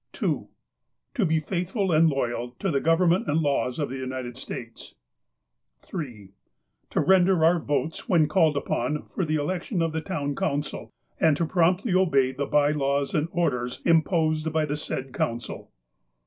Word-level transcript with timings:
"2. 0.13 0.47
To 1.13 1.25
be 1.27 1.39
faithful 1.39 1.91
and 1.91 2.09
loyal 2.09 2.55
to 2.57 2.71
the 2.71 2.81
Government 2.81 3.27
and 3.27 3.39
laws 3.39 3.77
of 3.77 3.89
the 3.91 3.99
United 3.99 4.35
States." 4.35 4.95
3. 5.83 6.31
To 6.89 6.99
render 6.99 7.45
our 7.45 7.59
votes 7.59 8.09
when 8.09 8.27
called 8.27 8.57
upon 8.57 9.03
for 9.03 9.23
the 9.23 9.35
election 9.35 9.79
of 9.83 9.91
the 9.91 10.01
Town 10.01 10.33
Council, 10.33 10.91
and 11.19 11.37
to 11.37 11.45
promptly 11.45 11.93
obey 11.93 12.31
the 12.31 12.47
by 12.47 12.71
laws 12.71 13.13
and 13.13 13.27
orders 13.31 13.79
imposed 13.85 14.51
by 14.51 14.65
the 14.65 14.75
said 14.75 15.13
Council. 15.13 15.71